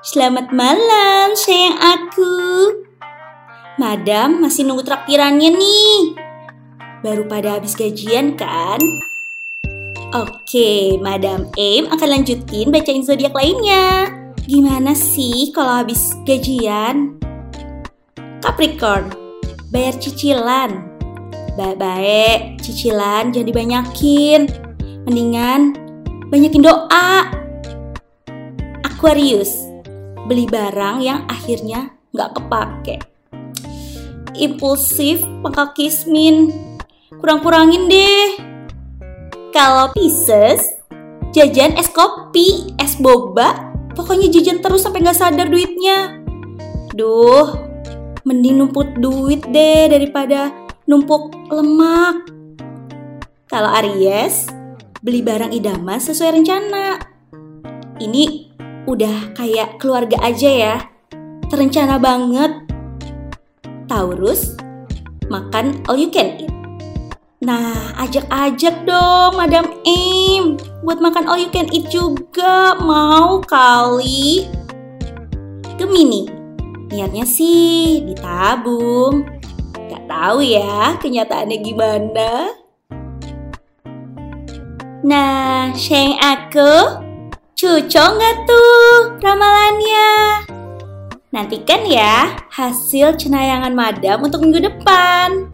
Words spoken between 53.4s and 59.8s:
Kalau Aries, beli barang idaman sesuai rencana. Ini udah kayak